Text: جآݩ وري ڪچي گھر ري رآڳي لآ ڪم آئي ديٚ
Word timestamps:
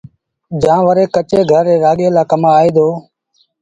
جآݩ 0.61 0.85
وري 0.85 1.05
ڪچي 1.15 1.39
گھر 1.51 1.65
ري 1.69 1.75
رآڳي 1.83 2.07
لآ 2.15 2.23
ڪم 2.29 2.41
آئي 2.57 2.69
ديٚ 2.75 2.95